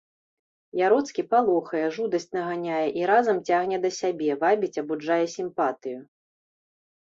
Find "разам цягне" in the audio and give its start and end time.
3.11-3.77